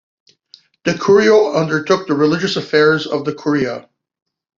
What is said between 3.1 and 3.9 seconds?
the curia.